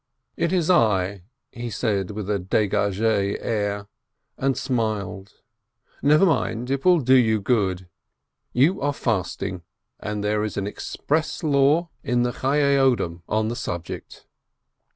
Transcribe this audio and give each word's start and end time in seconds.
"It 0.35 0.51
is 0.51 0.67
I," 0.71 1.25
he 1.51 1.69
said 1.69 2.09
with 2.09 2.27
a 2.27 2.39
degage 2.39 2.99
air, 2.99 3.87
and 4.35 4.57
smiled. 4.57 5.41
"Never 6.01 6.25
mind, 6.25 6.71
it 6.71 6.83
will 6.83 7.01
do 7.01 7.13
you 7.13 7.39
good! 7.39 7.87
You 8.51 8.81
are 8.81 8.93
fasting, 8.93 9.61
and 9.99 10.23
there 10.23 10.43
is 10.43 10.57
an 10.57 10.65
express 10.65 11.43
law 11.43 11.89
in 12.03 12.23
the 12.23 12.31
Chayye 12.31 12.77
Odom 12.77 13.21
on 13.29 13.49
the 13.49 13.55
subject." 13.55 14.25